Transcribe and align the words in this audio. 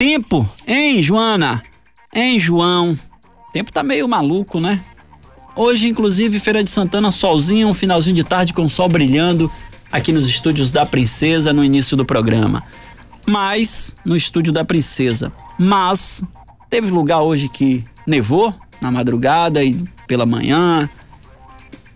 Tempo, 0.00 0.48
hein, 0.64 1.02
Joana? 1.02 1.60
Hein, 2.14 2.38
João? 2.38 2.96
Tempo 3.52 3.72
tá 3.72 3.82
meio 3.82 4.06
maluco, 4.06 4.60
né? 4.60 4.80
Hoje, 5.56 5.88
inclusive, 5.88 6.38
Feira 6.38 6.62
de 6.62 6.70
Santana, 6.70 7.10
solzinho, 7.10 7.66
um 7.66 7.74
finalzinho 7.74 8.14
de 8.14 8.22
tarde 8.22 8.54
com 8.54 8.64
o 8.64 8.70
sol 8.70 8.88
brilhando 8.88 9.50
aqui 9.90 10.12
nos 10.12 10.28
estúdios 10.28 10.70
da 10.70 10.86
Princesa 10.86 11.52
no 11.52 11.64
início 11.64 11.96
do 11.96 12.04
programa. 12.04 12.62
Mas, 13.26 13.92
no 14.04 14.14
estúdio 14.14 14.52
da 14.52 14.64
Princesa. 14.64 15.32
Mas, 15.58 16.22
teve 16.70 16.92
lugar 16.92 17.22
hoje 17.22 17.48
que 17.48 17.84
nevou 18.06 18.54
na 18.80 18.92
madrugada 18.92 19.64
e 19.64 19.82
pela 20.06 20.24
manhã, 20.24 20.88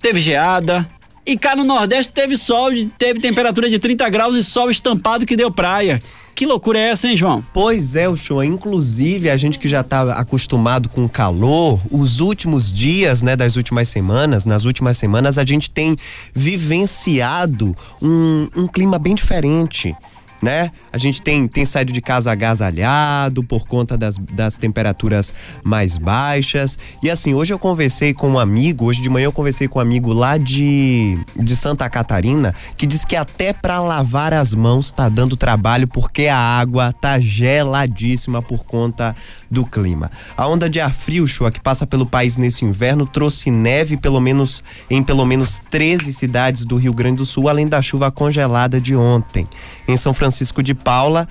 teve 0.00 0.20
geada. 0.20 0.90
E 1.24 1.36
cá 1.36 1.54
no 1.54 1.64
Nordeste 1.64 2.12
teve 2.12 2.36
sol, 2.36 2.70
teve 2.98 3.20
temperatura 3.20 3.70
de 3.70 3.78
30 3.78 4.08
graus 4.08 4.36
e 4.36 4.42
sol 4.42 4.70
estampado 4.70 5.24
que 5.24 5.36
deu 5.36 5.50
praia. 5.52 6.02
Que 6.34 6.46
loucura 6.46 6.78
é 6.78 6.88
essa, 6.88 7.06
hein, 7.06 7.16
João? 7.16 7.44
Pois 7.52 7.94
é, 7.94 8.08
o 8.08 8.16
show. 8.16 8.42
Inclusive, 8.42 9.30
a 9.30 9.36
gente 9.36 9.58
que 9.58 9.68
já 9.68 9.82
tá 9.82 10.14
acostumado 10.14 10.88
com 10.88 11.04
o 11.04 11.08
calor, 11.08 11.78
os 11.90 12.20
últimos 12.20 12.72
dias, 12.72 13.22
né, 13.22 13.36
das 13.36 13.54
últimas 13.54 13.88
semanas, 13.88 14.44
nas 14.44 14.64
últimas 14.64 14.96
semanas, 14.96 15.38
a 15.38 15.44
gente 15.44 15.70
tem 15.70 15.94
vivenciado 16.34 17.76
um, 18.00 18.48
um 18.56 18.66
clima 18.66 18.98
bem 18.98 19.14
diferente 19.14 19.94
né? 20.42 20.72
A 20.92 20.98
gente 20.98 21.22
tem, 21.22 21.46
tem 21.46 21.64
saído 21.64 21.92
de 21.92 22.00
casa 22.00 22.32
agasalhado 22.32 23.44
por 23.44 23.64
conta 23.64 23.96
das, 23.96 24.18
das 24.18 24.56
temperaturas 24.56 25.32
mais 25.62 25.96
baixas. 25.96 26.76
E 27.00 27.08
assim, 27.08 27.32
hoje 27.32 27.54
eu 27.54 27.58
conversei 27.58 28.12
com 28.12 28.30
um 28.30 28.38
amigo, 28.38 28.86
hoje 28.86 29.00
de 29.00 29.08
manhã 29.08 29.26
eu 29.26 29.32
conversei 29.32 29.68
com 29.68 29.78
um 29.78 29.82
amigo 29.82 30.12
lá 30.12 30.36
de, 30.36 31.16
de 31.36 31.54
Santa 31.54 31.88
Catarina, 31.88 32.52
que 32.76 32.86
diz 32.86 33.04
que 33.04 33.14
até 33.14 33.52
para 33.52 33.78
lavar 33.78 34.34
as 34.34 34.52
mãos 34.52 34.90
tá 34.90 35.08
dando 35.08 35.36
trabalho 35.36 35.86
porque 35.86 36.26
a 36.26 36.36
água 36.36 36.92
tá 36.92 37.20
geladíssima 37.20 38.42
por 38.42 38.64
conta 38.64 39.14
do 39.48 39.64
clima. 39.64 40.10
A 40.36 40.48
onda 40.48 40.68
de 40.68 40.80
ar 40.80 40.92
frio, 40.92 41.22
que 41.52 41.60
passa 41.60 41.86
pelo 41.86 42.04
país 42.04 42.36
nesse 42.36 42.64
inverno, 42.64 43.06
trouxe 43.06 43.50
neve 43.50 43.96
pelo 43.96 44.20
menos 44.20 44.64
em 44.90 45.02
pelo 45.02 45.24
menos 45.24 45.60
13 45.70 46.12
cidades 46.12 46.64
do 46.64 46.76
Rio 46.76 46.92
Grande 46.92 47.18
do 47.18 47.26
Sul, 47.26 47.48
além 47.48 47.68
da 47.68 47.80
chuva 47.80 48.10
congelada 48.10 48.80
de 48.80 48.96
ontem. 48.96 49.46
Em 49.86 49.96
São 49.96 50.12
Francisco 50.12 50.31
de 50.62 50.74
Paula, 50.74 51.28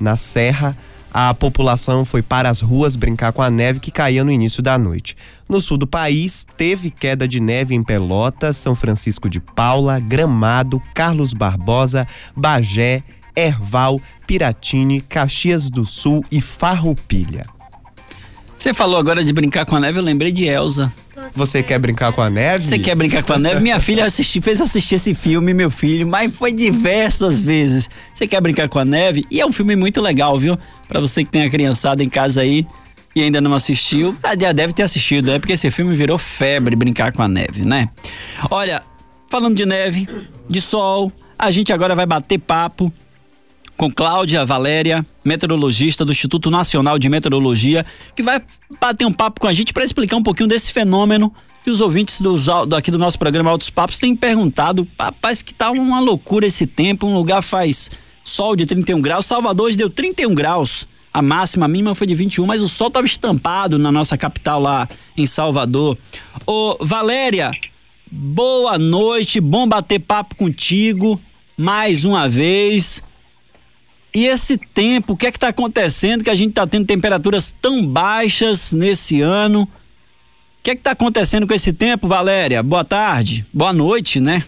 na 0.00 0.16
Serra, 0.16 0.76
a 1.12 1.34
população 1.34 2.04
foi 2.04 2.22
para 2.22 2.48
as 2.48 2.60
ruas 2.60 2.94
brincar 2.94 3.32
com 3.32 3.42
a 3.42 3.50
neve 3.50 3.80
que 3.80 3.90
caía 3.90 4.22
no 4.22 4.30
início 4.30 4.62
da 4.62 4.78
noite. 4.78 5.16
No 5.48 5.60
sul 5.60 5.76
do 5.76 5.86
país, 5.86 6.46
teve 6.56 6.90
queda 6.90 7.26
de 7.26 7.40
neve 7.40 7.74
em 7.74 7.82
Pelotas, 7.82 8.56
São 8.56 8.76
Francisco 8.76 9.28
de 9.28 9.40
Paula, 9.40 9.98
Gramado, 9.98 10.80
Carlos 10.94 11.34
Barbosa, 11.34 12.06
Bagé, 12.36 13.02
Erval, 13.34 13.98
Piratini, 14.26 15.00
Caxias 15.00 15.68
do 15.68 15.84
Sul 15.84 16.24
e 16.30 16.40
Farroupilha. 16.40 17.42
Você 18.56 18.72
falou 18.72 18.98
agora 18.98 19.24
de 19.24 19.32
brincar 19.32 19.64
com 19.64 19.74
a 19.74 19.80
neve, 19.80 19.98
eu 19.98 20.04
lembrei 20.04 20.30
de 20.30 20.44
Elsa. 20.44 20.92
Você 21.34 21.62
quer 21.62 21.78
brincar 21.78 22.12
com 22.12 22.20
a 22.20 22.30
neve? 22.30 22.66
Você 22.66 22.78
quer 22.78 22.94
brincar 22.94 23.22
com 23.22 23.32
a 23.32 23.38
neve? 23.38 23.60
Minha 23.60 23.80
filha 23.80 24.04
assisti, 24.04 24.40
fez 24.40 24.60
assistir 24.60 24.96
esse 24.96 25.14
filme, 25.14 25.52
meu 25.54 25.70
filho, 25.70 26.06
mas 26.06 26.34
foi 26.34 26.52
diversas 26.52 27.40
vezes. 27.42 27.88
Você 28.14 28.26
quer 28.26 28.40
brincar 28.40 28.68
com 28.68 28.78
a 28.78 28.84
neve? 28.84 29.24
E 29.30 29.40
é 29.40 29.46
um 29.46 29.52
filme 29.52 29.76
muito 29.76 30.00
legal, 30.00 30.38
viu? 30.38 30.58
Para 30.88 31.00
você 31.00 31.24
que 31.24 31.30
tem 31.30 31.42
a 31.42 31.50
criançada 31.50 32.02
em 32.02 32.08
casa 32.08 32.40
aí 32.40 32.66
e 33.14 33.22
ainda 33.22 33.40
não 33.40 33.54
assistiu, 33.54 34.16
já 34.40 34.52
deve 34.52 34.72
ter 34.72 34.82
assistido, 34.82 35.32
é 35.32 35.38
porque 35.38 35.54
esse 35.54 35.70
filme 35.70 35.96
virou 35.96 36.16
febre 36.16 36.76
brincar 36.76 37.12
com 37.12 37.22
a 37.22 37.28
neve, 37.28 37.64
né? 37.64 37.88
Olha, 38.50 38.82
falando 39.28 39.56
de 39.56 39.66
neve, 39.66 40.08
de 40.48 40.60
sol, 40.60 41.12
a 41.38 41.50
gente 41.50 41.72
agora 41.72 41.94
vai 41.94 42.06
bater 42.06 42.38
papo 42.38 42.92
com 43.80 43.90
Cláudia 43.90 44.44
Valéria, 44.44 45.06
meteorologista 45.24 46.04
do 46.04 46.12
Instituto 46.12 46.50
Nacional 46.50 46.98
de 46.98 47.08
Meteorologia, 47.08 47.86
que 48.14 48.22
vai 48.22 48.42
bater 48.78 49.06
um 49.06 49.12
papo 49.12 49.40
com 49.40 49.46
a 49.46 49.54
gente 49.54 49.72
para 49.72 49.82
explicar 49.82 50.16
um 50.16 50.22
pouquinho 50.22 50.50
desse 50.50 50.70
fenômeno 50.70 51.32
que 51.64 51.70
os 51.70 51.80
ouvintes 51.80 52.20
do, 52.20 52.36
do, 52.66 52.76
aqui 52.76 52.90
do 52.90 52.98
nosso 52.98 53.18
programa 53.18 53.48
Altos 53.48 53.70
Papos 53.70 53.98
têm 53.98 54.14
perguntado. 54.14 54.86
Rapaz, 55.00 55.40
que 55.40 55.54
tá 55.54 55.70
uma 55.70 55.98
loucura 55.98 56.44
esse 56.44 56.66
tempo, 56.66 57.06
um 57.06 57.14
lugar 57.14 57.40
faz 57.40 57.90
sol 58.22 58.54
de 58.54 58.66
31 58.66 59.00
graus, 59.00 59.24
Salvador 59.24 59.68
hoje 59.68 59.78
deu 59.78 59.88
31 59.88 60.34
graus. 60.34 60.86
A 61.10 61.22
máxima, 61.22 61.64
a 61.64 61.68
mínima 61.68 61.94
foi 61.94 62.06
de 62.06 62.14
21, 62.14 62.44
mas 62.44 62.60
o 62.60 62.68
sol 62.68 62.88
estava 62.88 63.06
estampado 63.06 63.78
na 63.78 63.90
nossa 63.90 64.14
capital 64.18 64.60
lá 64.60 64.86
em 65.16 65.24
Salvador. 65.24 65.96
Ô, 66.46 66.76
Valéria, 66.82 67.50
boa 68.12 68.76
noite, 68.78 69.40
bom 69.40 69.66
bater 69.66 70.00
papo 70.00 70.34
contigo 70.34 71.18
mais 71.56 72.04
uma 72.04 72.28
vez. 72.28 73.02
E 74.12 74.26
esse 74.26 74.58
tempo, 74.58 75.12
o 75.12 75.16
que 75.16 75.26
é 75.26 75.30
que 75.30 75.36
está 75.36 75.48
acontecendo 75.48 76.24
que 76.24 76.30
a 76.30 76.34
gente 76.34 76.50
está 76.50 76.66
tendo 76.66 76.86
temperaturas 76.86 77.52
tão 77.52 77.86
baixas 77.86 78.72
nesse 78.72 79.20
ano? 79.20 79.62
O 79.62 80.62
que 80.62 80.72
é 80.72 80.74
que 80.74 80.80
está 80.80 80.90
acontecendo 80.90 81.46
com 81.46 81.54
esse 81.54 81.72
tempo, 81.72 82.08
Valéria? 82.08 82.62
Boa 82.62 82.84
tarde, 82.84 83.46
boa 83.52 83.72
noite, 83.72 84.20
né? 84.20 84.42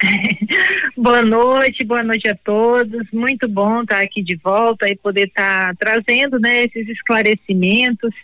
boa 0.96 1.22
noite, 1.22 1.84
boa 1.84 2.04
noite 2.04 2.28
a 2.28 2.36
todos. 2.36 3.06
Muito 3.12 3.48
bom 3.48 3.82
estar 3.82 4.00
aqui 4.00 4.22
de 4.22 4.36
volta 4.36 4.88
e 4.88 4.94
poder 4.94 5.26
estar 5.26 5.74
trazendo 5.76 6.38
né, 6.38 6.64
esses 6.64 6.88
esclarecimentos. 6.88 8.14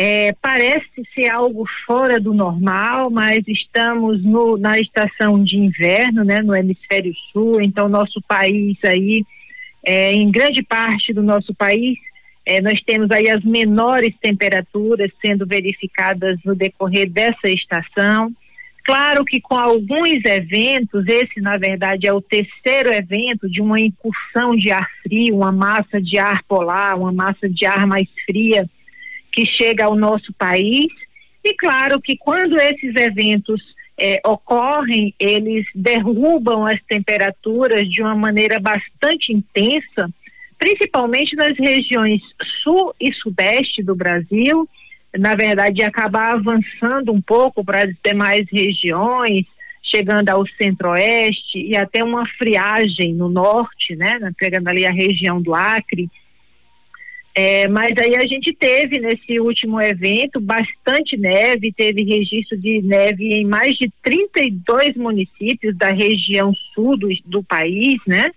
É, 0.00 0.32
parece 0.40 1.02
ser 1.12 1.28
algo 1.28 1.64
fora 1.84 2.20
do 2.20 2.32
normal, 2.32 3.10
mas 3.10 3.42
estamos 3.48 4.22
no, 4.22 4.56
na 4.56 4.78
estação 4.78 5.42
de 5.42 5.56
inverno, 5.56 6.22
né, 6.22 6.40
no 6.40 6.54
hemisfério 6.54 7.12
sul, 7.32 7.60
então 7.60 7.88
nosso 7.88 8.22
país 8.22 8.78
aí 8.84 9.26
é, 9.84 10.12
em 10.12 10.30
grande 10.30 10.62
parte 10.62 11.12
do 11.12 11.22
nosso 11.22 11.54
país, 11.54 11.98
é, 12.44 12.60
nós 12.62 12.80
temos 12.82 13.10
aí 13.10 13.28
as 13.28 13.44
menores 13.44 14.14
temperaturas 14.20 15.10
sendo 15.24 15.46
verificadas 15.46 16.38
no 16.44 16.54
decorrer 16.54 17.10
dessa 17.10 17.48
estação. 17.48 18.32
Claro 18.84 19.22
que 19.22 19.38
com 19.38 19.54
alguns 19.54 20.24
eventos, 20.24 21.06
esse 21.06 21.42
na 21.42 21.58
verdade 21.58 22.06
é 22.06 22.12
o 22.12 22.22
terceiro 22.22 22.90
evento 22.90 23.50
de 23.50 23.60
uma 23.60 23.78
incursão 23.78 24.56
de 24.56 24.70
ar 24.70 24.88
frio, 25.02 25.36
uma 25.36 25.52
massa 25.52 26.00
de 26.00 26.18
ar 26.18 26.42
polar, 26.44 26.98
uma 26.98 27.12
massa 27.12 27.48
de 27.50 27.66
ar 27.66 27.86
mais 27.86 28.08
fria 28.24 28.68
que 29.30 29.44
chega 29.44 29.84
ao 29.84 29.94
nosso 29.94 30.32
país. 30.32 30.86
E 31.44 31.54
claro 31.54 32.00
que 32.00 32.16
quando 32.16 32.56
esses 32.56 32.96
eventos 32.96 33.62
é, 33.98 34.20
ocorrem, 34.24 35.12
eles 35.18 35.66
derrubam 35.74 36.64
as 36.64 36.80
temperaturas 36.88 37.88
de 37.88 38.00
uma 38.00 38.14
maneira 38.14 38.60
bastante 38.60 39.32
intensa, 39.32 40.08
principalmente 40.56 41.34
nas 41.34 41.56
regiões 41.58 42.20
sul 42.62 42.94
e 43.00 43.12
sudeste 43.12 43.82
do 43.82 43.96
Brasil. 43.96 44.68
Na 45.18 45.34
verdade, 45.34 45.82
acabar 45.82 46.34
avançando 46.34 47.12
um 47.12 47.20
pouco 47.20 47.64
para 47.64 47.84
as 47.84 47.94
demais 48.04 48.46
regiões, 48.52 49.44
chegando 49.82 50.28
ao 50.28 50.46
centro-oeste 50.46 51.58
e 51.58 51.76
até 51.76 52.04
uma 52.04 52.22
friagem 52.38 53.14
no 53.14 53.28
norte, 53.28 53.96
né, 53.96 54.18
pegando 54.38 54.68
ali 54.68 54.86
a 54.86 54.92
região 54.92 55.40
do 55.40 55.54
Acre 55.54 56.08
é, 57.40 57.68
mas 57.68 57.92
aí 58.02 58.16
a 58.16 58.26
gente 58.26 58.52
teve 58.52 58.98
nesse 58.98 59.38
último 59.38 59.80
evento 59.80 60.40
bastante 60.40 61.16
neve, 61.16 61.72
teve 61.72 62.02
registro 62.02 62.58
de 62.58 62.82
neve 62.82 63.32
em 63.32 63.44
mais 63.44 63.76
de 63.76 63.88
32 64.02 64.96
municípios 64.96 65.78
da 65.78 65.90
região 65.90 66.52
sul 66.74 66.98
do, 66.98 67.08
do 67.26 67.40
país, 67.44 67.94
né? 68.04 68.28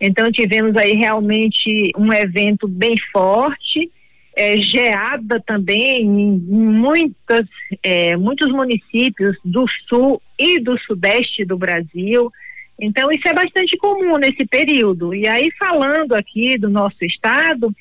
Então 0.00 0.32
tivemos 0.32 0.76
aí 0.76 0.94
realmente 0.94 1.92
um 1.96 2.12
evento 2.12 2.66
bem 2.66 2.96
forte, 3.12 3.88
é, 4.36 4.56
geada 4.56 5.40
também 5.46 6.02
em 6.02 6.36
muitas, 6.40 7.46
é, 7.84 8.16
muitos 8.16 8.50
municípios 8.50 9.36
do 9.44 9.64
sul 9.88 10.20
e 10.36 10.58
do 10.58 10.76
sudeste 10.80 11.44
do 11.44 11.56
Brasil. 11.56 12.32
Então 12.80 13.12
isso 13.12 13.28
é 13.28 13.32
bastante 13.32 13.76
comum 13.76 14.16
nesse 14.16 14.44
período. 14.44 15.14
E 15.14 15.28
aí 15.28 15.52
falando 15.56 16.14
aqui 16.14 16.58
do 16.58 16.68
nosso 16.68 17.04
estado, 17.04 17.72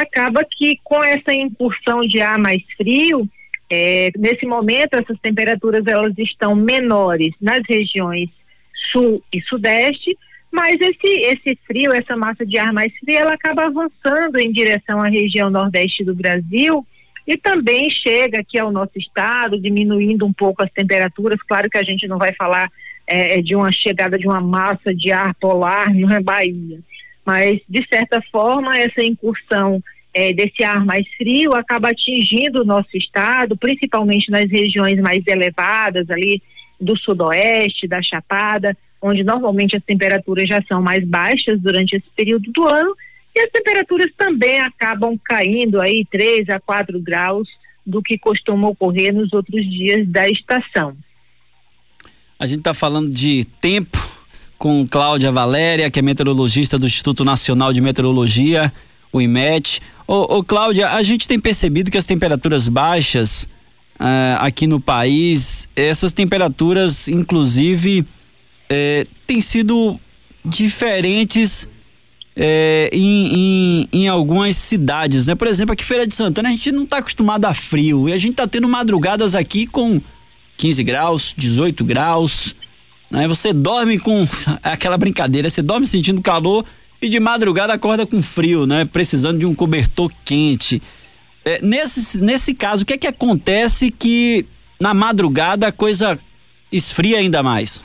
acaba 0.00 0.44
que 0.50 0.78
com 0.84 1.02
essa 1.02 1.32
incursão 1.32 2.00
de 2.00 2.20
ar 2.20 2.38
mais 2.38 2.62
frio, 2.76 3.28
é, 3.70 4.10
nesse 4.16 4.46
momento 4.46 4.94
essas 4.94 5.18
temperaturas 5.20 5.84
elas 5.86 6.14
estão 6.18 6.54
menores 6.54 7.34
nas 7.40 7.60
regiões 7.68 8.28
sul 8.92 9.22
e 9.32 9.40
sudeste, 9.42 10.16
mas 10.52 10.76
esse, 10.80 11.20
esse 11.20 11.58
frio, 11.66 11.92
essa 11.92 12.16
massa 12.16 12.46
de 12.46 12.58
ar 12.58 12.72
mais 12.72 12.92
fria, 12.98 13.20
ela 13.20 13.34
acaba 13.34 13.66
avançando 13.66 14.38
em 14.38 14.52
direção 14.52 15.00
à 15.00 15.08
região 15.08 15.50
nordeste 15.50 16.04
do 16.04 16.14
Brasil 16.14 16.86
e 17.26 17.36
também 17.36 17.90
chega 17.90 18.40
aqui 18.40 18.58
ao 18.58 18.70
nosso 18.70 18.96
estado, 18.96 19.60
diminuindo 19.60 20.24
um 20.24 20.32
pouco 20.32 20.62
as 20.62 20.70
temperaturas. 20.70 21.42
Claro 21.42 21.68
que 21.68 21.76
a 21.76 21.82
gente 21.82 22.06
não 22.06 22.18
vai 22.18 22.32
falar 22.34 22.70
é, 23.06 23.42
de 23.42 23.56
uma 23.56 23.72
chegada 23.72 24.16
de 24.16 24.26
uma 24.26 24.40
massa 24.40 24.94
de 24.94 25.12
ar 25.12 25.34
polar 25.34 25.92
na 25.94 26.20
Bahia, 26.20 26.80
mas 27.24 27.60
de 27.68 27.86
certa 27.88 28.22
forma 28.30 28.78
essa 28.78 29.02
incursão 29.02 29.82
é, 30.16 30.32
desse 30.32 30.64
ar 30.64 30.82
mais 30.82 31.06
frio 31.18 31.52
acaba 31.52 31.90
atingindo 31.90 32.62
o 32.62 32.64
nosso 32.64 32.96
estado, 32.96 33.54
principalmente 33.54 34.30
nas 34.30 34.50
regiões 34.50 34.98
mais 34.98 35.22
elevadas 35.26 36.08
ali 36.08 36.42
do 36.80 36.96
sudoeste, 36.96 37.86
da 37.86 38.02
Chapada, 38.02 38.74
onde 39.02 39.22
normalmente 39.22 39.76
as 39.76 39.84
temperaturas 39.84 40.46
já 40.48 40.62
são 40.66 40.80
mais 40.80 41.06
baixas 41.06 41.60
durante 41.60 41.96
esse 41.96 42.06
período 42.16 42.50
do 42.50 42.66
ano, 42.66 42.96
e 43.34 43.40
as 43.40 43.50
temperaturas 43.50 44.10
também 44.16 44.58
acabam 44.58 45.18
caindo 45.22 45.78
aí 45.82 46.06
3 46.10 46.48
a 46.48 46.58
4 46.60 46.98
graus 46.98 47.46
do 47.86 48.02
que 48.02 48.16
costuma 48.16 48.68
ocorrer 48.68 49.14
nos 49.14 49.34
outros 49.34 49.62
dias 49.68 50.08
da 50.08 50.26
estação. 50.30 50.96
A 52.38 52.46
gente 52.46 52.60
está 52.60 52.72
falando 52.72 53.10
de 53.10 53.44
tempo 53.60 53.98
com 54.56 54.88
Cláudia 54.88 55.30
Valéria, 55.30 55.90
que 55.90 55.98
é 55.98 56.02
meteorologista 56.02 56.78
do 56.78 56.86
Instituto 56.86 57.22
Nacional 57.22 57.70
de 57.74 57.82
Meteorologia, 57.82 58.72
o 59.16 59.22
IMET. 59.22 59.80
Ô, 60.06 60.38
ô 60.38 60.44
Cláudia, 60.44 60.90
a 60.90 61.02
gente 61.02 61.26
tem 61.26 61.38
percebido 61.38 61.90
que 61.90 61.98
as 61.98 62.06
temperaturas 62.06 62.68
baixas 62.68 63.48
uh, 64.00 64.38
aqui 64.38 64.66
no 64.66 64.80
país, 64.80 65.68
essas 65.74 66.12
temperaturas, 66.12 67.08
inclusive, 67.08 68.00
uh, 68.00 69.08
têm 69.26 69.40
sido 69.40 69.98
diferentes 70.44 71.68
é, 72.36 72.90
em, 72.92 73.34
em, 73.34 73.88
em, 73.92 74.08
algumas 74.08 74.56
cidades, 74.56 75.26
né? 75.26 75.34
Por 75.34 75.48
exemplo, 75.48 75.72
aqui 75.72 75.82
Feira 75.82 76.06
de 76.06 76.14
Santana 76.14 76.50
a 76.50 76.52
gente 76.52 76.70
não 76.70 76.84
está 76.84 76.98
acostumado 76.98 77.46
a 77.46 77.54
frio 77.54 78.08
e 78.08 78.12
a 78.12 78.18
gente 78.18 78.32
está 78.32 78.46
tendo 78.46 78.68
madrugadas 78.68 79.34
aqui 79.34 79.66
com 79.66 80.00
15 80.58 80.84
graus, 80.84 81.34
18 81.36 81.82
graus, 81.82 82.54
né? 83.10 83.26
Você 83.26 83.54
dorme 83.54 83.98
com 83.98 84.26
aquela 84.62 84.98
brincadeira, 84.98 85.48
você 85.48 85.62
dorme 85.62 85.86
sentindo 85.86 86.20
calor 86.20 86.64
e 87.00 87.08
de 87.08 87.20
madrugada 87.20 87.72
acorda 87.72 88.06
com 88.06 88.22
frio, 88.22 88.66
né? 88.66 88.84
Precisando 88.84 89.38
de 89.38 89.46
um 89.46 89.54
cobertor 89.54 90.10
quente. 90.24 90.82
É, 91.44 91.60
nesse, 91.62 92.20
nesse 92.20 92.54
caso, 92.54 92.82
o 92.82 92.86
que 92.86 92.94
é 92.94 92.98
que 92.98 93.06
acontece 93.06 93.90
que 93.90 94.46
na 94.80 94.92
madrugada 94.92 95.68
a 95.68 95.72
coisa 95.72 96.18
esfria 96.72 97.18
ainda 97.18 97.42
mais? 97.42 97.84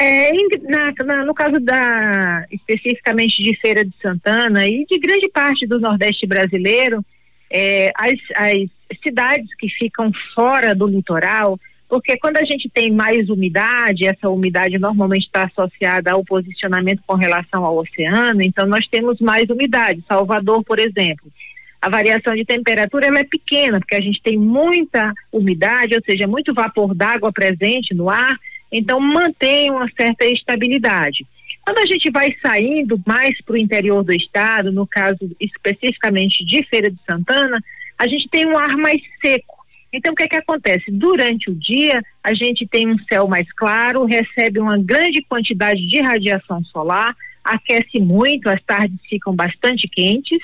É, 0.00 0.30
na, 0.62 0.92
na, 1.04 1.24
no 1.24 1.34
caso 1.34 1.58
da 1.58 2.46
especificamente 2.52 3.42
de 3.42 3.56
Feira 3.56 3.84
de 3.84 3.92
Santana 4.00 4.66
e 4.66 4.86
de 4.86 4.98
grande 4.98 5.28
parte 5.28 5.66
do 5.66 5.80
Nordeste 5.80 6.24
brasileiro, 6.26 7.04
é, 7.50 7.90
as, 7.96 8.14
as 8.36 8.98
cidades 9.02 9.48
que 9.58 9.68
ficam 9.68 10.12
fora 10.34 10.74
do 10.74 10.86
litoral, 10.86 11.58
porque 11.88 12.18
quando 12.18 12.36
a 12.36 12.44
gente 12.44 12.68
tem 12.68 12.90
mais 12.90 13.30
umidade, 13.30 14.06
essa 14.06 14.28
umidade 14.28 14.78
normalmente 14.78 15.24
está 15.24 15.44
associada 15.44 16.12
ao 16.12 16.24
posicionamento 16.24 17.02
com 17.06 17.14
relação 17.14 17.64
ao 17.64 17.78
oceano, 17.78 18.42
então 18.42 18.66
nós 18.66 18.86
temos 18.88 19.18
mais 19.20 19.48
umidade. 19.48 20.04
Salvador, 20.06 20.62
por 20.64 20.78
exemplo, 20.78 21.32
a 21.80 21.88
variação 21.88 22.34
de 22.34 22.44
temperatura 22.44 23.06
ela 23.06 23.20
é 23.20 23.24
pequena, 23.24 23.78
porque 23.78 23.94
a 23.94 24.00
gente 24.00 24.20
tem 24.22 24.36
muita 24.36 25.14
umidade, 25.32 25.94
ou 25.94 26.02
seja, 26.04 26.26
muito 26.26 26.52
vapor 26.52 26.94
d'água 26.94 27.32
presente 27.32 27.94
no 27.94 28.10
ar, 28.10 28.36
então 28.70 29.00
mantém 29.00 29.70
uma 29.70 29.88
certa 29.96 30.26
estabilidade. 30.26 31.26
Quando 31.64 31.78
a 31.78 31.86
gente 31.86 32.10
vai 32.10 32.34
saindo 32.42 33.00
mais 33.06 33.40
para 33.42 33.54
o 33.54 33.58
interior 33.58 34.02
do 34.02 34.12
estado, 34.12 34.72
no 34.72 34.86
caso 34.86 35.18
especificamente 35.40 36.44
de 36.44 36.64
Feira 36.64 36.90
de 36.90 36.98
Santana, 37.08 37.62
a 37.98 38.06
gente 38.08 38.28
tem 38.28 38.46
um 38.46 38.58
ar 38.58 38.76
mais 38.76 39.00
seco. 39.20 39.57
Então, 39.92 40.12
o 40.12 40.16
que 40.16 40.24
é 40.24 40.28
que 40.28 40.36
acontece? 40.36 40.90
Durante 40.90 41.50
o 41.50 41.54
dia, 41.54 42.02
a 42.22 42.34
gente 42.34 42.66
tem 42.66 42.88
um 42.88 42.98
céu 43.10 43.26
mais 43.26 43.50
claro, 43.52 44.04
recebe 44.04 44.60
uma 44.60 44.76
grande 44.78 45.22
quantidade 45.22 45.86
de 45.86 46.00
radiação 46.00 46.62
solar, 46.64 47.16
aquece 47.42 47.98
muito, 47.98 48.48
as 48.48 48.62
tardes 48.62 48.98
ficam 49.08 49.34
bastante 49.34 49.88
quentes, 49.88 50.38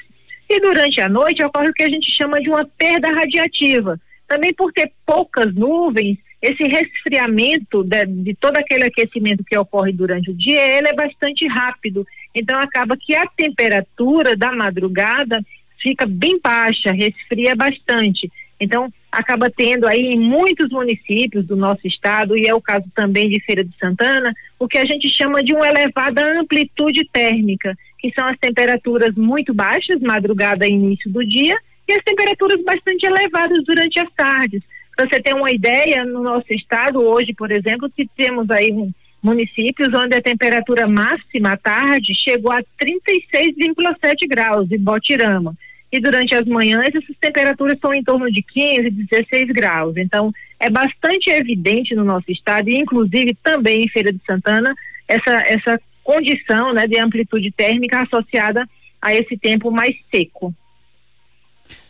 e 0.48 0.60
durante 0.60 1.00
a 1.00 1.08
noite 1.08 1.44
ocorre 1.44 1.68
o 1.68 1.74
que 1.74 1.82
a 1.82 1.90
gente 1.90 2.10
chama 2.10 2.40
de 2.40 2.48
uma 2.48 2.64
perda 2.64 3.10
radiativa. 3.10 4.00
Também 4.26 4.52
por 4.54 4.72
ter 4.72 4.90
poucas 5.04 5.54
nuvens, 5.54 6.18
esse 6.40 6.62
resfriamento 6.64 7.82
de, 7.82 8.04
de, 8.06 8.34
todo 8.34 8.56
aquele 8.56 8.84
aquecimento 8.84 9.44
que 9.44 9.58
ocorre 9.58 9.92
durante 9.92 10.30
o 10.30 10.34
dia, 10.34 10.60
ele 10.78 10.88
é 10.88 10.94
bastante 10.94 11.46
rápido. 11.48 12.06
Então 12.34 12.58
acaba 12.58 12.96
que 12.96 13.14
a 13.14 13.26
temperatura 13.26 14.36
da 14.36 14.52
madrugada 14.52 15.40
fica 15.80 16.06
bem 16.06 16.38
baixa, 16.42 16.92
resfria 16.92 17.54
bastante. 17.54 18.30
Então 18.60 18.92
acaba 19.14 19.50
tendo 19.50 19.86
aí 19.86 20.10
em 20.14 20.18
muitos 20.18 20.68
municípios 20.70 21.46
do 21.46 21.56
nosso 21.56 21.86
estado, 21.86 22.36
e 22.36 22.46
é 22.46 22.54
o 22.54 22.60
caso 22.60 22.84
também 22.94 23.28
de 23.28 23.40
Feira 23.40 23.64
de 23.64 23.74
Santana, 23.78 24.32
o 24.58 24.68
que 24.68 24.78
a 24.78 24.84
gente 24.84 25.08
chama 25.08 25.42
de 25.42 25.54
uma 25.54 25.68
elevada 25.68 26.24
amplitude 26.40 27.08
térmica, 27.12 27.76
que 27.98 28.12
são 28.12 28.26
as 28.26 28.38
temperaturas 28.38 29.14
muito 29.14 29.54
baixas, 29.54 30.00
madrugada 30.00 30.66
e 30.66 30.70
início 30.70 31.10
do 31.10 31.24
dia, 31.24 31.56
e 31.88 31.92
as 31.92 32.02
temperaturas 32.04 32.62
bastante 32.64 33.06
elevadas 33.06 33.64
durante 33.64 33.98
as 34.00 34.10
tardes. 34.14 34.62
Para 34.96 35.06
você 35.08 35.20
ter 35.20 35.34
uma 35.34 35.50
ideia, 35.50 36.04
no 36.04 36.22
nosso 36.22 36.46
estado, 36.50 37.00
hoje, 37.00 37.32
por 37.34 37.50
exemplo, 37.50 37.90
temos 38.16 38.50
aí 38.50 38.70
municípios 39.22 39.88
onde 39.94 40.16
a 40.16 40.22
temperatura 40.22 40.86
máxima 40.86 41.52
à 41.52 41.56
tarde 41.56 42.12
chegou 42.14 42.52
a 42.52 42.62
36,7 42.80 44.28
graus 44.28 44.70
em 44.70 44.78
Botirama. 44.78 45.54
E 45.94 46.00
durante 46.00 46.34
as 46.34 46.44
manhãs, 46.44 46.88
essas 46.88 47.16
temperaturas 47.20 47.74
estão 47.74 47.94
em 47.94 48.02
torno 48.02 48.28
de 48.28 48.42
15, 48.42 48.90
16 48.90 49.46
graus. 49.52 49.96
Então, 49.96 50.32
é 50.58 50.68
bastante 50.68 51.30
evidente 51.30 51.94
no 51.94 52.02
nosso 52.02 52.32
estado, 52.32 52.68
e 52.68 52.74
inclusive 52.74 53.32
também 53.40 53.84
em 53.84 53.88
Feira 53.88 54.12
de 54.12 54.18
Santana, 54.26 54.74
essa, 55.06 55.30
essa 55.46 55.80
condição 56.02 56.72
né, 56.72 56.88
de 56.88 56.98
amplitude 56.98 57.52
térmica 57.52 58.02
associada 58.02 58.68
a 59.00 59.14
esse 59.14 59.38
tempo 59.38 59.70
mais 59.70 59.94
seco. 60.12 60.52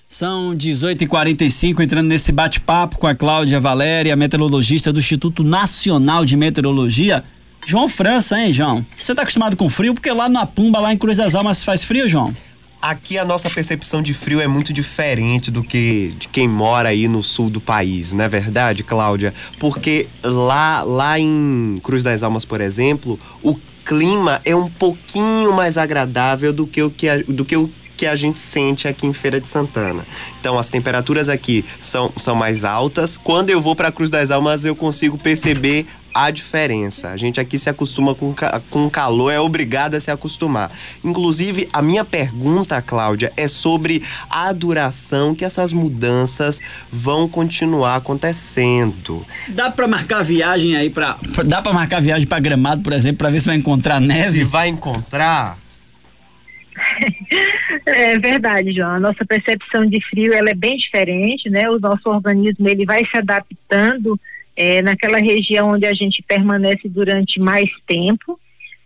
São 0.06 0.54
18h45, 0.54 1.82
entrando 1.82 2.06
nesse 2.06 2.30
bate-papo 2.30 2.98
com 2.98 3.06
a 3.06 3.14
Cláudia 3.14 3.58
Valéria, 3.58 4.14
meteorologista 4.14 4.92
do 4.92 4.98
Instituto 4.98 5.42
Nacional 5.42 6.26
de 6.26 6.36
Meteorologia. 6.36 7.24
João 7.66 7.88
França, 7.88 8.38
hein, 8.38 8.52
João? 8.52 8.84
Você 8.94 9.12
está 9.12 9.22
acostumado 9.22 9.56
com 9.56 9.70
frio? 9.70 9.94
Porque 9.94 10.10
lá 10.10 10.28
na 10.28 10.44
Pumba, 10.44 10.78
lá 10.78 10.92
em 10.92 10.98
Cruz 10.98 11.16
das 11.16 11.34
Almas, 11.34 11.64
faz 11.64 11.82
frio, 11.82 12.06
João? 12.06 12.30
Aqui 12.86 13.16
a 13.16 13.24
nossa 13.24 13.48
percepção 13.48 14.02
de 14.02 14.12
frio 14.12 14.42
é 14.42 14.46
muito 14.46 14.70
diferente 14.70 15.50
do 15.50 15.62
que 15.62 16.14
de 16.18 16.28
quem 16.28 16.46
mora 16.46 16.90
aí 16.90 17.08
no 17.08 17.22
sul 17.22 17.48
do 17.48 17.58
país, 17.58 18.12
não 18.12 18.26
é 18.26 18.28
verdade, 18.28 18.82
Cláudia? 18.82 19.32
Porque 19.58 20.06
lá, 20.22 20.82
lá 20.82 21.18
em 21.18 21.80
Cruz 21.82 22.02
das 22.02 22.22
Almas, 22.22 22.44
por 22.44 22.60
exemplo, 22.60 23.18
o 23.42 23.54
clima 23.86 24.42
é 24.44 24.54
um 24.54 24.68
pouquinho 24.68 25.50
mais 25.50 25.78
agradável 25.78 26.52
do 26.52 26.66
que 26.66 26.82
o 26.82 26.90
que, 26.90 27.22
do 27.22 27.42
que 27.42 27.56
o 27.56 27.70
que 27.96 28.04
a 28.04 28.14
gente 28.14 28.38
sente 28.38 28.86
aqui 28.86 29.06
em 29.06 29.14
Feira 29.14 29.40
de 29.40 29.48
Santana. 29.48 30.04
Então 30.38 30.58
as 30.58 30.68
temperaturas 30.68 31.30
aqui 31.30 31.64
são, 31.80 32.12
são 32.18 32.34
mais 32.34 32.64
altas. 32.64 33.16
Quando 33.16 33.48
eu 33.48 33.62
vou 33.62 33.74
para 33.74 33.90
Cruz 33.90 34.10
das 34.10 34.30
Almas, 34.30 34.66
eu 34.66 34.76
consigo 34.76 35.16
perceber 35.16 35.86
a 36.14 36.30
diferença. 36.30 37.10
A 37.10 37.16
gente 37.16 37.40
aqui 37.40 37.58
se 37.58 37.68
acostuma 37.68 38.14
com, 38.14 38.34
com 38.70 38.88
calor, 38.88 39.32
é 39.32 39.40
obrigado 39.40 39.96
a 39.96 40.00
se 40.00 40.10
acostumar. 40.10 40.70
Inclusive, 41.02 41.68
a 41.72 41.82
minha 41.82 42.04
pergunta, 42.04 42.80
Cláudia, 42.80 43.32
é 43.36 43.48
sobre 43.48 44.02
a 44.30 44.52
duração 44.52 45.34
que 45.34 45.44
essas 45.44 45.72
mudanças 45.72 46.62
vão 46.90 47.28
continuar 47.28 47.96
acontecendo. 47.96 49.26
Dá 49.48 49.70
para 49.70 49.88
marcar 49.88 50.22
viagem 50.22 50.76
aí 50.76 50.88
para 50.88 51.16
dá 51.44 51.60
para 51.60 51.72
marcar 51.72 52.00
viagem 52.00 52.26
para 52.26 52.38
Gramado, 52.38 52.82
por 52.82 52.92
exemplo, 52.92 53.18
para 53.18 53.30
ver 53.30 53.40
se 53.40 53.46
vai 53.46 53.56
encontrar 53.56 54.00
neve? 54.00 54.38
Se 54.38 54.44
vai 54.44 54.68
encontrar, 54.68 55.58
é 57.86 58.18
verdade, 58.18 58.72
João. 58.72 58.90
A 58.90 59.00
nossa 59.00 59.24
percepção 59.24 59.86
de 59.86 60.00
frio 60.08 60.32
ela 60.32 60.50
é 60.50 60.54
bem 60.54 60.76
diferente, 60.76 61.48
né? 61.48 61.68
O 61.70 61.78
nosso 61.78 62.08
organismo 62.08 62.68
ele 62.68 62.84
vai 62.84 63.02
se 63.06 63.16
adaptando 63.16 64.18
é, 64.56 64.82
naquela 64.82 65.18
região 65.18 65.70
onde 65.70 65.86
a 65.86 65.94
gente 65.94 66.22
permanece 66.22 66.88
durante 66.88 67.40
mais 67.40 67.68
tempo. 67.86 68.38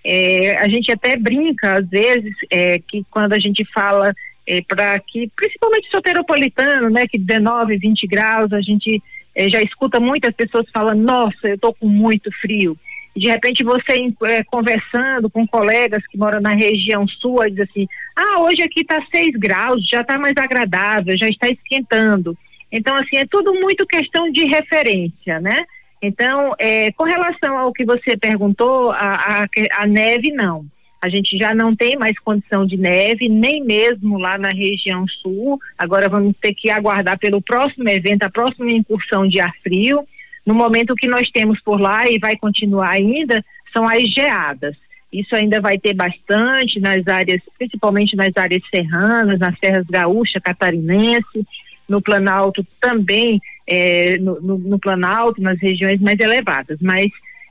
É, 0.05 0.57
a 0.59 0.69
gente 0.69 0.91
até 0.91 1.17
brinca 1.17 1.79
às 1.79 1.89
vezes 1.89 2.35
é, 2.51 2.79
que 2.79 3.05
quando 3.11 3.33
a 3.33 3.39
gente 3.39 3.65
fala 3.73 4.15
é, 4.47 4.63
para 4.63 4.99
que, 5.01 5.31
principalmente 5.37 5.91
soteropolitano, 5.91 6.89
né, 6.89 7.07
que 7.07 7.19
19, 7.19 7.77
20 7.77 8.07
graus, 8.07 8.53
a 8.53 8.63
gente 8.63 9.03
é, 9.35 9.49
já 9.49 9.61
escuta 9.61 10.01
muitas 10.01 10.35
pessoas 10.35 10.67
falando, 10.73 11.03
nossa, 11.03 11.49
eu 11.49 11.59
tô 11.59 11.75
com 11.75 11.87
muito 11.87 12.31
frio 12.41 12.79
de 13.19 13.29
repente 13.29 13.65
você 13.65 14.15
é, 14.25 14.45
conversando 14.45 15.29
com 15.29 15.47
colegas 15.47 16.07
que 16.07 16.17
moram 16.17 16.41
na 16.41 16.55
região 16.55 17.07
sul, 17.07 17.39
diz 17.51 17.61
assim, 17.61 17.87
ah, 18.15 18.43
hoje 18.43 18.63
aqui 18.63 18.81
está 18.81 19.05
6 19.13 19.33
graus, 19.37 19.87
já 19.89 20.03
está 20.03 20.19
mais 20.19 20.35
agradável, 20.37 21.17
já 21.17 21.29
está 21.29 21.49
esquentando. 21.49 22.37
Então, 22.71 22.95
assim, 22.97 23.17
é 23.17 23.27
tudo 23.27 23.55
muito 23.55 23.87
questão 23.87 24.31
de 24.31 24.45
referência, 24.45 25.41
né? 25.41 25.65
Então, 26.03 26.55
é, 26.59 26.93
com 26.93 27.05
relação 27.05 27.57
ao 27.59 27.73
que 27.73 27.85
você 27.85 28.17
perguntou, 28.17 28.93
a, 28.93 29.43
a, 29.43 29.47
a 29.83 29.87
neve, 29.87 30.31
não. 30.33 30.65
A 31.01 31.09
gente 31.09 31.37
já 31.37 31.55
não 31.55 31.77
tem 31.77 31.97
mais 31.97 32.19
condição 32.19 32.67
de 32.67 32.77
neve, 32.77 33.29
nem 33.29 33.63
mesmo 33.63 34.19
lá 34.19 34.37
na 34.37 34.49
região 34.49 35.07
sul. 35.23 35.59
Agora 35.77 36.09
vamos 36.09 36.35
ter 36.41 36.53
que 36.55 36.71
aguardar 36.71 37.19
pelo 37.19 37.41
próximo 37.41 37.89
evento, 37.89 38.25
a 38.25 38.31
próxima 38.31 38.71
incursão 38.71 39.27
de 39.27 39.41
ar 39.41 39.53
frio. 39.63 40.05
No 40.45 40.55
momento 40.55 40.97
que 40.97 41.09
nós 41.09 41.31
temos 41.31 41.61
por 41.63 41.81
lá 41.81 42.09
e 42.09 42.19
vai 42.19 42.37
continuar 42.37 42.91
ainda 42.91 43.45
são 43.73 43.87
as 43.89 44.03
geadas. 44.05 44.77
Isso 45.13 45.35
ainda 45.35 45.61
vai 45.61 45.79
ter 45.79 45.95
bastante 45.95 46.81
nas 46.81 47.07
áreas, 47.07 47.41
principalmente 47.57 48.17
nas 48.17 48.31
áreas 48.37 48.63
serranas, 48.75 49.39
nas 49.39 49.59
serras 49.59 49.87
gaúcha, 49.87 50.41
catarinense, 50.41 51.47
no 51.89 52.03
Planalto 52.03 52.67
também, 52.81 53.41
é, 53.67 54.19
no, 54.19 54.41
no, 54.41 54.59
no, 54.59 54.79
Planalto, 54.79 55.41
nas 55.41 55.59
regiões 55.59 56.01
mais 56.01 56.19
elevadas. 56.21 56.79
Mas 56.81 57.09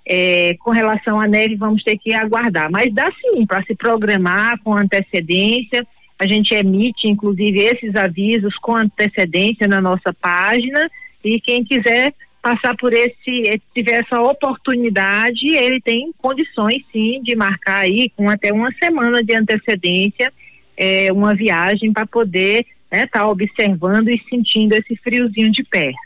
É, 0.09 0.55
com 0.63 0.71
relação 0.71 1.19
à 1.19 1.27
neve, 1.27 1.57
vamos 1.57 1.83
ter 1.83 1.97
que 1.97 2.13
aguardar. 2.13 2.71
Mas 2.71 2.93
dá 2.93 3.11
sim 3.19 3.45
para 3.45 3.61
se 3.65 3.75
programar 3.75 4.57
com 4.63 4.73
antecedência. 4.73 5.85
A 6.17 6.25
gente 6.25 6.55
emite, 6.55 7.09
inclusive, 7.09 7.59
esses 7.59 7.93
avisos 7.93 8.55
com 8.61 8.73
antecedência 8.73 9.67
na 9.67 9.81
nossa 9.81 10.13
página. 10.13 10.89
E 11.21 11.41
quem 11.41 11.61
quiser 11.61 12.13
passar 12.41 12.73
por 12.77 12.93
esse, 12.93 13.59
tiver 13.75 14.05
essa 14.05 14.21
oportunidade, 14.21 15.45
ele 15.53 15.81
tem 15.81 16.13
condições 16.17 16.81
sim 16.93 17.21
de 17.21 17.35
marcar 17.35 17.79
aí 17.79 18.09
com 18.15 18.29
até 18.29 18.53
uma 18.53 18.71
semana 18.81 19.21
de 19.21 19.35
antecedência 19.35 20.31
é, 20.77 21.11
uma 21.11 21.35
viagem 21.35 21.91
para 21.91 22.05
poder 22.05 22.65
estar 22.91 22.97
né, 22.97 23.07
tá 23.07 23.27
observando 23.27 24.09
e 24.09 24.21
sentindo 24.29 24.73
esse 24.73 24.95
friozinho 24.97 25.51
de 25.51 25.63
perto. 25.63 25.97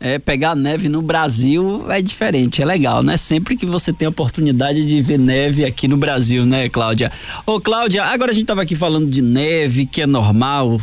É, 0.00 0.18
pegar 0.18 0.56
neve 0.56 0.88
no 0.88 1.00
Brasil 1.00 1.90
é 1.90 2.02
diferente, 2.02 2.60
é 2.60 2.64
legal, 2.64 3.04
né? 3.04 3.16
Sempre 3.16 3.56
que 3.56 3.64
você 3.64 3.92
tem 3.92 4.06
a 4.06 4.08
oportunidade 4.08 4.84
de 4.84 5.00
ver 5.00 5.18
neve 5.18 5.64
aqui 5.64 5.86
no 5.86 5.96
Brasil, 5.96 6.44
né, 6.44 6.68
Cláudia? 6.68 7.12
Ô, 7.46 7.60
Cláudia, 7.60 8.02
agora 8.04 8.32
a 8.32 8.34
gente 8.34 8.46
tava 8.46 8.62
aqui 8.62 8.74
falando 8.74 9.08
de 9.08 9.22
neve, 9.22 9.86
que 9.86 10.02
é 10.02 10.06
normal 10.06 10.80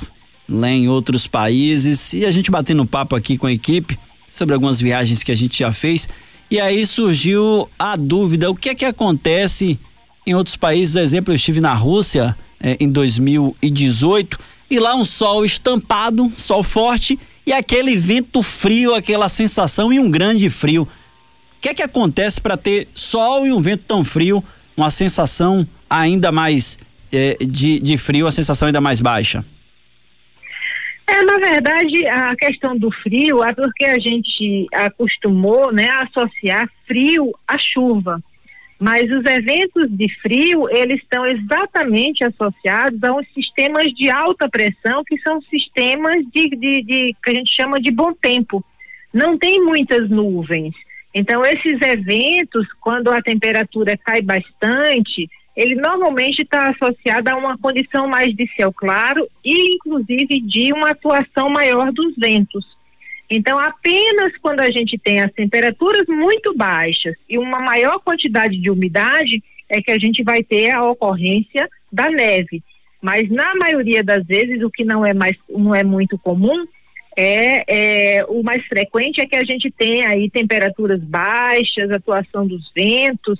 lá 0.47 0.69
em 0.69 0.87
outros 0.87 1.27
países, 1.27 2.13
e 2.13 2.25
a 2.25 2.31
gente 2.31 2.49
batendo 2.49 2.85
papo 2.85 3.13
aqui 3.15 3.37
com 3.37 3.45
a 3.45 3.51
equipe 3.51 3.99
sobre 4.27 4.53
algumas 4.53 4.79
viagens 4.79 5.21
que 5.21 5.31
a 5.33 5.35
gente 5.35 5.59
já 5.59 5.71
fez, 5.73 6.07
e 6.49 6.59
aí 6.59 6.85
surgiu 6.87 7.69
a 7.77 7.97
dúvida, 7.97 8.49
o 8.49 8.55
que 8.55 8.69
é 8.69 8.75
que 8.75 8.85
acontece 8.85 9.77
em 10.25 10.33
outros 10.33 10.55
países? 10.55 10.95
Exemplo, 10.95 11.33
eu 11.33 11.35
estive 11.35 11.59
na 11.59 11.73
Rússia 11.73 12.37
é, 12.59 12.77
em 12.79 12.89
2018, 12.89 14.39
e 14.69 14.79
lá 14.79 14.95
um 14.95 15.05
sol 15.05 15.43
estampado, 15.43 16.29
sol 16.37 16.63
forte, 16.63 17.17
e 17.45 17.51
aquele 17.51 17.95
vento 17.95 18.43
frio, 18.43 18.93
aquela 18.93 19.27
sensação 19.27 19.91
e 19.91 19.99
um 19.99 20.09
grande 20.09 20.49
frio. 20.49 20.83
O 20.83 21.61
que 21.61 21.69
é 21.69 21.73
que 21.73 21.81
acontece 21.81 22.39
para 22.39 22.55
ter 22.55 22.87
sol 22.93 23.45
e 23.45 23.51
um 23.51 23.59
vento 23.59 23.83
tão 23.87 24.03
frio, 24.03 24.43
uma 24.77 24.89
sensação 24.89 25.67
ainda 25.89 26.31
mais 26.31 26.77
é, 27.11 27.37
de, 27.41 27.79
de 27.79 27.97
frio, 27.97 28.27
a 28.27 28.31
sensação 28.31 28.67
ainda 28.67 28.79
mais 28.79 29.01
baixa? 29.01 29.43
É, 31.07 31.23
na 31.23 31.37
verdade, 31.37 32.05
a 32.05 32.35
questão 32.35 32.77
do 32.77 32.91
frio 32.91 33.43
é 33.43 33.51
porque 33.51 33.83
a 33.83 33.97
gente 33.97 34.67
acostumou 34.71 35.73
né, 35.73 35.89
a 35.89 36.03
associar 36.03 36.69
frio 36.85 37.33
à 37.47 37.57
chuva. 37.57 38.21
Mas 38.79 39.03
os 39.11 39.25
eventos 39.25 39.89
de 39.89 40.07
frio, 40.21 40.69
eles 40.69 41.01
estão 41.01 41.25
exatamente 41.25 42.23
associados 42.23 43.03
a 43.03 43.13
uns 43.13 43.27
sistemas 43.33 43.85
de 43.87 44.09
alta 44.09 44.47
pressão, 44.47 45.03
que 45.03 45.19
são 45.19 45.41
sistemas 45.41 46.15
de, 46.33 46.49
de, 46.51 46.81
de 46.83 47.15
que 47.21 47.29
a 47.29 47.35
gente 47.35 47.53
chama 47.53 47.81
de 47.81 47.91
bom 47.91 48.13
tempo. 48.13 48.63
Não 49.13 49.37
tem 49.37 49.61
muitas 49.61 50.09
nuvens. 50.09 50.73
Então, 51.13 51.43
esses 51.43 51.77
eventos, 51.81 52.65
quando 52.79 53.09
a 53.09 53.21
temperatura 53.21 53.97
cai 53.97 54.21
bastante, 54.21 55.29
ele 55.55 55.75
normalmente 55.75 56.43
está 56.43 56.69
associado 56.69 57.29
a 57.29 57.35
uma 57.35 57.57
condição 57.57 58.07
mais 58.07 58.33
de 58.33 58.49
céu 58.55 58.71
claro 58.71 59.27
e, 59.43 59.75
inclusive, 59.75 60.39
de 60.39 60.71
uma 60.71 60.91
atuação 60.91 61.47
maior 61.49 61.91
dos 61.91 62.15
ventos. 62.15 62.65
Então, 63.29 63.59
apenas 63.59 64.35
quando 64.41 64.61
a 64.61 64.71
gente 64.71 64.97
tem 64.97 65.19
as 65.21 65.31
temperaturas 65.31 66.07
muito 66.07 66.55
baixas 66.55 67.15
e 67.29 67.37
uma 67.37 67.59
maior 67.59 67.99
quantidade 67.99 68.57
de 68.57 68.71
umidade 68.71 69.43
é 69.69 69.81
que 69.81 69.91
a 69.91 69.99
gente 69.99 70.23
vai 70.23 70.41
ter 70.43 70.71
a 70.71 70.83
ocorrência 70.83 71.69
da 71.91 72.09
neve. 72.09 72.63
Mas 73.01 73.29
na 73.29 73.53
maioria 73.55 74.03
das 74.03 74.25
vezes, 74.25 74.63
o 74.63 74.71
que 74.71 74.83
não 74.83 75.05
é 75.05 75.13
mais 75.13 75.37
não 75.47 75.75
é 75.75 75.83
muito 75.83 76.17
comum 76.17 76.65
é, 77.15 78.17
é 78.17 78.25
o 78.25 78.41
mais 78.41 78.65
frequente 78.65 79.21
é 79.21 79.25
que 79.25 79.35
a 79.35 79.43
gente 79.43 79.69
tem 79.71 80.05
aí 80.05 80.29
temperaturas 80.29 81.01
baixas, 81.01 81.91
atuação 81.91 82.47
dos 82.47 82.71
ventos, 82.75 83.39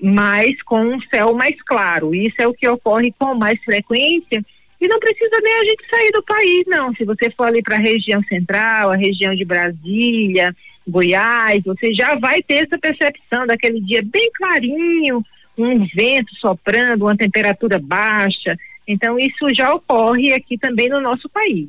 mas 0.00 0.60
com 0.62 0.80
um 0.80 1.00
céu 1.12 1.34
mais 1.34 1.60
claro. 1.62 2.14
Isso 2.14 2.36
é 2.38 2.46
o 2.46 2.54
que 2.54 2.68
ocorre 2.68 3.12
com 3.18 3.34
mais 3.34 3.62
frequência 3.64 4.44
e 4.80 4.88
não 4.88 4.98
precisa 4.98 5.36
nem 5.42 5.54
a 5.54 5.64
gente 5.64 5.88
sair 5.88 6.10
do 6.12 6.22
país, 6.22 6.64
não. 6.66 6.94
Se 6.94 7.04
você 7.04 7.30
for 7.30 7.46
ali 7.46 7.62
para 7.62 7.76
a 7.76 7.80
região 7.80 8.22
central, 8.24 8.90
a 8.90 8.96
região 8.96 9.34
de 9.34 9.44
Brasília, 9.44 10.54
Goiás, 10.86 11.62
você 11.64 11.92
já 11.94 12.14
vai 12.16 12.42
ter 12.42 12.66
essa 12.66 12.78
percepção 12.78 13.46
daquele 13.46 13.80
dia 13.80 14.02
bem 14.04 14.30
clarinho, 14.36 15.24
um 15.56 15.86
vento 15.94 16.34
soprando, 16.36 17.02
uma 17.02 17.16
temperatura 17.16 17.78
baixa. 17.78 18.56
Então, 18.86 19.18
isso 19.18 19.48
já 19.54 19.74
ocorre 19.74 20.32
aqui 20.32 20.58
também 20.58 20.88
no 20.88 21.00
nosso 21.00 21.28
país. 21.28 21.68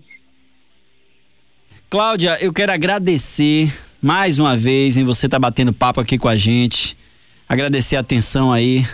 Cláudia, 1.89 2.37
eu 2.41 2.53
quero 2.53 2.71
agradecer 2.71 3.71
mais 4.01 4.37
uma 4.37 4.57
vez 4.57 4.97
em 4.97 5.05
você 5.05 5.25
estar 5.25 5.37
tá 5.37 5.41
batendo 5.41 5.73
papo 5.73 6.01
aqui 6.01 6.17
com 6.17 6.27
a 6.27 6.35
gente. 6.35 6.97
Agradecer 7.47 7.95
a 7.95 8.01
atenção 8.01 8.51
aí 8.51 8.85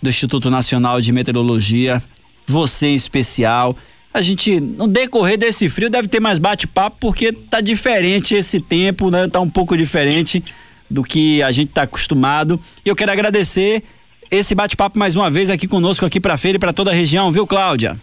do 0.00 0.08
Instituto 0.08 0.48
Nacional 0.48 1.00
de 1.00 1.10
Meteorologia 1.10 2.00
você 2.46 2.88
em 2.88 2.94
especial. 2.94 3.76
A 4.12 4.22
gente, 4.22 4.60
no 4.60 4.88
decorrer 4.88 5.36
desse 5.36 5.68
frio, 5.68 5.90
deve 5.90 6.08
ter 6.08 6.20
mais 6.20 6.38
bate-papo, 6.38 6.96
porque 7.00 7.32
tá 7.32 7.60
diferente 7.60 8.34
esse 8.34 8.60
tempo, 8.60 9.10
né? 9.10 9.28
Tá 9.28 9.40
um 9.40 9.50
pouco 9.50 9.76
diferente 9.76 10.42
do 10.90 11.02
que 11.02 11.42
a 11.42 11.52
gente 11.52 11.72
tá 11.72 11.82
acostumado. 11.82 12.58
E 12.84 12.88
eu 12.88 12.96
quero 12.96 13.12
agradecer 13.12 13.82
esse 14.30 14.54
bate-papo 14.54 14.98
mais 14.98 15.16
uma 15.16 15.30
vez 15.30 15.50
aqui 15.50 15.68
conosco, 15.68 16.06
aqui 16.06 16.20
pra 16.20 16.36
feira 16.36 16.56
e 16.56 16.58
pra 16.58 16.72
toda 16.72 16.90
a 16.90 16.94
região, 16.94 17.30
viu, 17.30 17.46
Cláudia? 17.46 17.96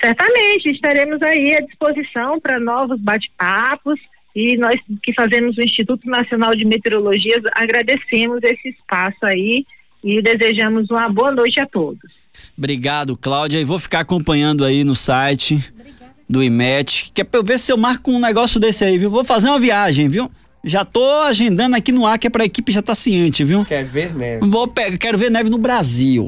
Certamente, 0.00 0.70
estaremos 0.70 1.22
aí 1.22 1.54
à 1.54 1.60
disposição 1.60 2.40
para 2.40 2.58
novos 2.58 3.00
bate-papos 3.00 4.00
e 4.34 4.56
nós 4.56 4.74
que 5.02 5.12
fazemos 5.12 5.56
o 5.56 5.62
Instituto 5.62 6.08
Nacional 6.08 6.56
de 6.56 6.64
Meteorologia 6.64 7.40
agradecemos 7.52 8.40
esse 8.42 8.70
espaço 8.70 9.24
aí 9.24 9.64
e 10.02 10.20
desejamos 10.20 10.90
uma 10.90 11.08
boa 11.08 11.30
noite 11.30 11.60
a 11.60 11.66
todos. 11.66 12.21
Obrigado, 12.56 13.16
Cláudia. 13.16 13.60
E 13.60 13.64
vou 13.64 13.78
ficar 13.78 14.00
acompanhando 14.00 14.64
aí 14.64 14.84
no 14.84 14.94
site 14.94 15.54
Obrigada. 15.54 16.12
do 16.28 16.42
IMET, 16.42 17.10
que 17.14 17.20
é 17.20 17.24
pra 17.24 17.40
eu 17.40 17.44
ver 17.44 17.58
se 17.58 17.72
eu 17.72 17.76
marco 17.76 18.10
um 18.10 18.18
negócio 18.20 18.60
desse 18.60 18.84
aí, 18.84 18.98
viu? 18.98 19.10
Vou 19.10 19.24
fazer 19.24 19.48
uma 19.48 19.58
viagem, 19.58 20.08
viu? 20.08 20.30
Já 20.64 20.84
tô 20.84 21.04
agendando 21.22 21.74
aqui 21.74 21.90
no 21.90 22.06
ar, 22.06 22.18
que 22.18 22.28
é 22.28 22.30
pra 22.30 22.44
equipe 22.44 22.70
já 22.70 22.80
tá 22.80 22.94
ciente, 22.94 23.42
viu? 23.42 23.64
Quer 23.64 23.84
ver 23.84 24.14
neve? 24.14 24.46
Vou, 24.48 24.68
quero 24.98 25.18
ver 25.18 25.28
neve 25.28 25.50
no 25.50 25.58
Brasil. 25.58 26.20